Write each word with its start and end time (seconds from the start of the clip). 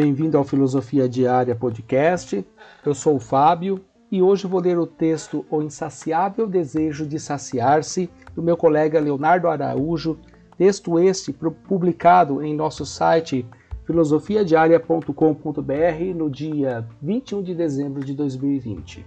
Bem-vindo 0.00 0.38
ao 0.38 0.44
Filosofia 0.44 1.08
Diária 1.08 1.56
Podcast. 1.56 2.46
Eu 2.86 2.94
sou 2.94 3.16
o 3.16 3.20
Fábio 3.20 3.84
e 4.12 4.22
hoje 4.22 4.46
vou 4.46 4.60
ler 4.60 4.78
o 4.78 4.86
texto 4.86 5.44
O 5.50 5.60
Insaciável 5.60 6.46
Desejo 6.46 7.04
de 7.04 7.18
Saciar-se, 7.18 8.08
do 8.32 8.40
meu 8.40 8.56
colega 8.56 9.00
Leonardo 9.00 9.48
Araújo, 9.48 10.16
texto 10.56 11.00
este 11.00 11.32
publicado 11.32 12.40
em 12.44 12.54
nosso 12.54 12.86
site 12.86 13.44
filosofiadiaria.com.br 13.86 16.14
no 16.14 16.30
dia 16.30 16.86
21 17.02 17.42
de 17.42 17.56
dezembro 17.56 18.04
de 18.04 18.14
2020. 18.14 19.04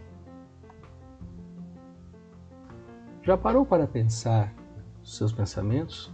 Já 3.24 3.38
parou 3.38 3.66
para 3.66 3.88
pensar 3.88 4.54
seus 5.02 5.32
pensamentos? 5.32 6.12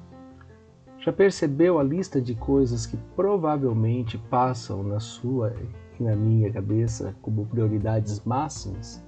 Já 1.07 1.13
percebeu 1.13 1.79
a 1.79 1.83
lista 1.83 2.21
de 2.21 2.35
coisas 2.35 2.85
que 2.85 2.97
provavelmente 3.15 4.17
passam 4.17 4.83
na 4.83 4.99
sua 4.99 5.55
e 5.97 6.03
na 6.03 6.17
minha 6.17 6.51
cabeça 6.51 7.15
como 7.21 7.45
prioridades 7.45 8.21
máximas? 8.25 9.01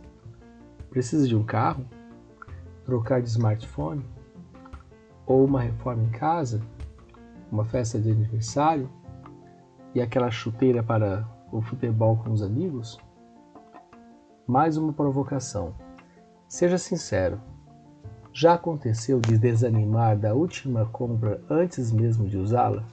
Precisa 0.89 1.27
de 1.27 1.35
um 1.35 1.43
carro? 1.43 1.85
Trocar 2.85 3.21
de 3.21 3.27
smartphone? 3.27 4.01
Ou 5.27 5.43
uma 5.43 5.59
reforma 5.59 6.03
em 6.03 6.09
casa? 6.09 6.61
Uma 7.51 7.65
festa 7.65 7.99
de 7.99 8.09
aniversário? 8.09 8.89
E 9.93 9.99
aquela 10.01 10.31
chuteira 10.31 10.81
para 10.81 11.27
o 11.51 11.61
futebol 11.61 12.15
com 12.15 12.31
os 12.31 12.41
amigos? 12.41 12.97
Mais 14.47 14.77
uma 14.77 14.93
provocação. 14.93 15.75
Seja 16.47 16.77
sincero, 16.77 17.41
já 18.39 18.53
aconteceu 18.53 19.19
de 19.19 19.37
desanimar 19.37 20.17
da 20.17 20.33
última 20.33 20.85
compra 20.85 21.41
antes 21.49 21.91
mesmo 21.91 22.25
de 22.25 22.37
usá-la? 22.37 22.85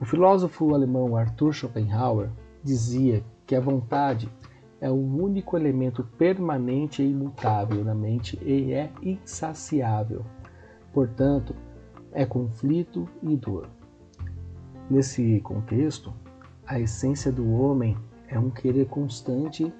O 0.00 0.04
filósofo 0.04 0.74
alemão 0.74 1.16
Arthur 1.16 1.52
Schopenhauer 1.52 2.28
dizia 2.60 3.22
que 3.46 3.54
a 3.54 3.60
vontade 3.60 4.28
é 4.80 4.90
o 4.90 4.96
único 4.96 5.56
elemento 5.56 6.02
permanente 6.18 7.04
e 7.04 7.08
imutável 7.08 7.84
na 7.84 7.94
mente 7.94 8.36
e 8.42 8.72
é 8.72 8.90
insaciável. 9.00 10.26
Portanto, 10.92 11.54
é 12.10 12.26
conflito 12.26 13.08
e 13.22 13.36
dor. 13.36 13.68
Nesse 14.90 15.40
contexto, 15.42 16.12
a 16.66 16.80
essência 16.80 17.30
do 17.30 17.48
homem 17.52 17.96
é 18.26 18.36
um 18.36 18.50
querer 18.50 18.86
constante 18.86 19.72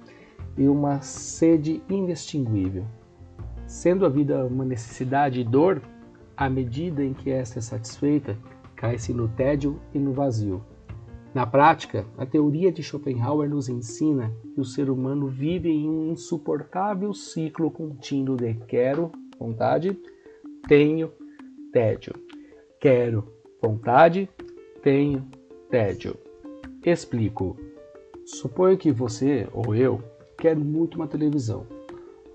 e 0.56 0.68
uma 0.68 1.00
sede 1.00 1.82
inextinguível. 1.88 2.86
Sendo 3.70 4.04
a 4.04 4.08
vida 4.08 4.44
uma 4.44 4.64
necessidade 4.64 5.40
e 5.40 5.44
dor, 5.44 5.80
à 6.36 6.50
medida 6.50 7.04
em 7.04 7.14
que 7.14 7.30
esta 7.30 7.60
é 7.60 7.62
satisfeita, 7.62 8.36
cai-se 8.74 9.14
no 9.14 9.28
tédio 9.28 9.80
e 9.94 9.98
no 9.98 10.12
vazio. 10.12 10.60
Na 11.32 11.46
prática, 11.46 12.04
a 12.18 12.26
teoria 12.26 12.72
de 12.72 12.82
Schopenhauer 12.82 13.48
nos 13.48 13.68
ensina 13.68 14.34
que 14.52 14.60
o 14.60 14.64
ser 14.64 14.90
humano 14.90 15.28
vive 15.28 15.70
em 15.70 15.88
um 15.88 16.10
insuportável 16.10 17.14
ciclo 17.14 17.70
contínuo 17.70 18.36
de 18.36 18.54
quero, 18.54 19.12
vontade, 19.38 19.96
tenho, 20.66 21.12
tédio. 21.72 22.12
Quero, 22.80 23.32
vontade, 23.62 24.28
tenho, 24.82 25.24
tédio. 25.70 26.16
Explico. 26.84 27.56
Suponho 28.26 28.76
que 28.76 28.90
você 28.90 29.46
ou 29.52 29.76
eu 29.76 30.02
quer 30.36 30.56
muito 30.56 30.96
uma 30.96 31.06
televisão. 31.06 31.79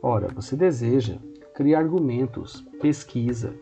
Ora, 0.08 0.28
você 0.28 0.56
deseja, 0.56 1.18
cria 1.56 1.80
argumentos, 1.80 2.64
pesquisa, 2.80 3.56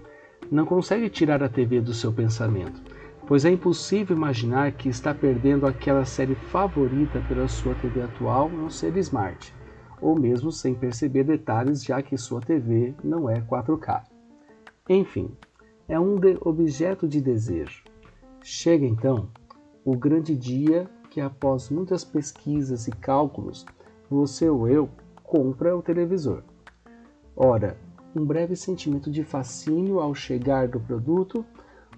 não 0.52 0.66
consegue 0.66 1.10
tirar 1.10 1.42
a 1.42 1.48
TV 1.48 1.80
do 1.80 1.94
seu 1.94 2.12
pensamento, 2.12 2.82
pois 3.26 3.46
é 3.46 3.50
impossível 3.50 4.14
imaginar 4.14 4.74
que 4.74 4.90
está 4.90 5.14
perdendo 5.14 5.66
aquela 5.66 6.04
série 6.04 6.36
favorita 6.36 7.24
pela 7.30 7.48
sua 7.48 7.74
TV 7.76 8.02
atual 8.02 8.50
não 8.50 8.70
ser 8.70 8.98
smart, 8.98 9.56
ou 10.02 10.20
mesmo 10.20 10.52
sem 10.52 10.76
perceber 10.76 11.24
detalhes, 11.24 11.82
já 11.82 12.02
que 12.02 12.18
sua 12.18 12.42
TV 12.42 12.94
não 13.02 13.30
é 13.30 13.40
4K. 13.40 14.04
Enfim, 14.90 15.32
é 15.88 15.98
um 15.98 16.20
de 16.20 16.38
objeto 16.42 17.08
de 17.08 17.22
desejo. 17.22 17.86
Chega 18.42 18.86
então 18.86 19.30
o 19.86 19.96
grande 19.96 20.36
dia 20.36 20.90
que, 21.10 21.22
após 21.22 21.70
muitas 21.70 22.04
pesquisas 22.04 22.86
e 22.90 22.92
cálculos, 22.92 23.66
você 24.10 24.50
ou 24.50 24.68
eu 24.68 24.90
compra 25.34 25.76
o 25.76 25.82
televisor. 25.82 26.44
Ora, 27.36 27.76
um 28.16 28.24
breve 28.24 28.56
sentimento 28.56 29.10
de 29.10 29.24
fascínio 29.24 30.00
ao 30.00 30.14
chegar 30.14 30.68
do 30.68 30.80
produto, 30.80 31.44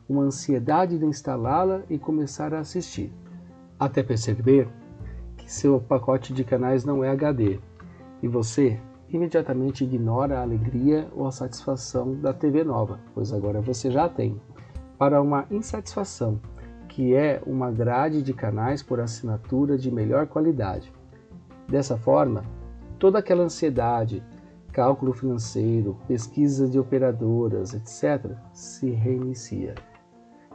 uma 0.07 0.23
ansiedade 0.23 0.97
de 0.97 1.05
instalá-la 1.05 1.81
e 1.89 1.99
começar 1.99 2.53
a 2.53 2.59
assistir, 2.59 3.11
até 3.77 4.01
perceber 4.01 4.69
que 5.35 5.51
seu 5.51 5.81
pacote 5.81 6.31
de 6.31 6.45
canais 6.45 6.85
não 6.85 7.03
é 7.03 7.09
HD 7.09 7.59
e 8.23 8.27
você 8.29 8.79
imediatamente 9.09 9.83
ignora 9.83 10.39
a 10.39 10.41
alegria 10.41 11.09
ou 11.13 11.27
a 11.27 11.31
satisfação 11.33 12.15
da 12.15 12.33
TV 12.33 12.63
nova, 12.63 13.01
pois 13.13 13.33
agora 13.33 13.59
você 13.59 13.91
já 13.91 14.07
tem, 14.07 14.41
para 14.97 15.21
uma 15.21 15.45
insatisfação, 15.51 16.39
que 16.87 17.13
é 17.13 17.43
uma 17.45 17.69
grade 17.69 18.21
de 18.21 18.33
canais 18.33 18.81
por 18.81 19.01
assinatura 19.01 19.77
de 19.77 19.91
melhor 19.91 20.25
qualidade. 20.25 20.89
Dessa 21.67 21.97
forma, 21.97 22.45
toda 22.99 23.19
aquela 23.19 23.43
ansiedade, 23.43 24.23
cálculo 24.71 25.13
financeiro, 25.13 25.97
pesquisa 26.07 26.67
de 26.67 26.77
operadoras, 26.79 27.73
etc., 27.73 28.35
se 28.51 28.89
reinicia. 28.89 29.75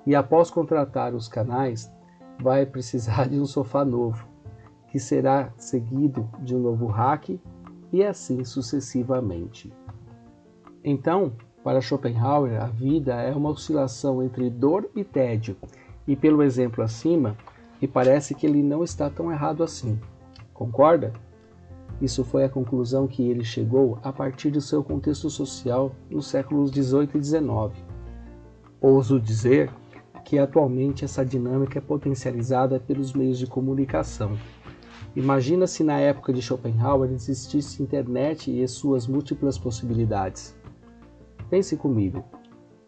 E 0.07 0.15
após 0.15 0.51
contratar 0.51 1.15
os 1.15 1.29
canais, 1.29 1.91
vai 2.41 2.67
precisar 2.67 3.29
de 3.29 3.39
um 3.39 3.47
sofá 3.47 3.85
novo, 3.85 4.27
que 4.89 4.99
será 4.99 5.53
seguido 5.57 6.29
de 6.41 6.55
um 6.55 6.61
novo 6.61 6.87
hack 6.87 7.39
e 7.93 8.05
assim 8.05 8.45
sucessivamente. 8.45 9.73
Então, 10.83 11.33
para 11.63 11.81
Schopenhauer, 11.81 12.63
a 12.63 12.67
vida 12.67 13.15
é 13.15 13.33
uma 13.33 13.51
oscilação 13.51 14.23
entre 14.23 14.49
dor 14.49 14.91
e 14.97 15.05
tédio, 15.05 15.57
e 16.07 16.17
pelo 16.17 16.43
exemplo 16.43 16.83
acima, 16.83 17.37
me 17.81 17.87
parece 17.87 18.35
que 18.35 18.47
ele 18.47 18.63
não 18.63 18.83
está 18.83 19.09
tão 19.09 19.31
errado 19.31 19.63
assim. 19.63 19.99
Concorda? 20.53 21.13
Isso 22.01 22.25
foi 22.25 22.45
a 22.45 22.49
conclusão 22.49 23.07
que 23.07 23.23
ele 23.23 23.45
chegou 23.45 23.99
a 24.03 24.13
partir 24.13 24.51
do 24.51 24.61
seu 24.61 24.83
contexto 24.83 25.29
social 25.29 25.95
nos 26.11 26.27
séculos 26.27 26.71
18 26.71 27.19
e 27.19 27.21
19. 27.21 27.75
Ouso 28.81 29.21
dizer 29.21 29.71
que 30.25 30.39
atualmente 30.39 31.05
essa 31.05 31.25
dinâmica 31.25 31.79
é 31.79 31.83
potencializada 31.83 32.81
pelos 32.81 33.13
meios 33.13 33.39
de 33.39 33.47
comunicação. 33.47 34.39
Imagina 35.15 35.67
se 35.67 35.83
na 35.83 35.99
época 35.99 36.33
de 36.33 36.41
Schopenhauer 36.41 37.11
existisse 37.11 37.83
internet 37.83 38.51
e 38.51 38.67
suas 38.67 39.07
múltiplas 39.07 39.59
possibilidades. 39.59 40.57
Pense 41.51 41.77
comigo. 41.77 42.25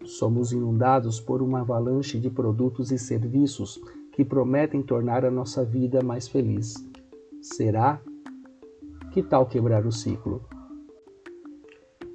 Somos 0.04 0.52
inundados 0.52 1.20
por 1.20 1.42
uma 1.42 1.60
avalanche 1.60 2.18
de 2.18 2.30
produtos 2.30 2.90
e 2.92 2.98
serviços 2.98 3.80
que 4.12 4.24
prometem 4.24 4.82
tornar 4.82 5.24
a 5.24 5.30
nossa 5.30 5.64
vida 5.64 6.02
mais 6.02 6.28
feliz. 6.28 6.74
Será 7.40 8.00
que 9.12 9.22
tal 9.22 9.46
quebrar 9.46 9.86
o 9.86 9.92
ciclo? 9.92 10.42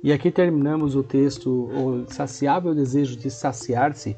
E 0.04 0.12
aqui 0.12 0.30
terminamos 0.32 0.96
o 0.96 1.04
texto 1.04 1.50
O 1.50 2.02
Insaciável 2.02 2.74
Desejo 2.74 3.16
de 3.16 3.30
Saciar-se, 3.30 4.18